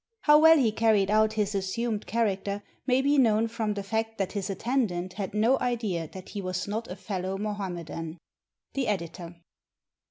How 0.23 0.39
well 0.39 0.57
he 0.57 0.71
carried 0.71 1.11
out 1.11 1.33
his 1.33 1.53
assumed 1.53 2.07
character 2.07 2.63
may 2.87 3.03
be 3.03 3.19
known 3.19 3.47
from 3.47 3.75
the 3.75 3.83
fact 3.83 4.17
that 4.17 4.31
his 4.31 4.49
attendant 4.49 5.13
had 5.13 5.35
no 5.35 5.59
idea 5.59 6.07
that 6.07 6.29
he 6.29 6.41
was 6.41 6.67
not 6.67 6.87
a 6.87 6.95
fellow 6.95 7.37
Mohammedan. 7.37 8.17
The 8.73 8.87
Editor. 8.87 9.35